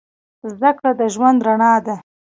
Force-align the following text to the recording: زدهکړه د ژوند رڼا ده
زدهکړه 0.51 0.91
د 0.99 1.01
ژوند 1.13 1.39
رڼا 1.47 1.73
ده 1.85 1.95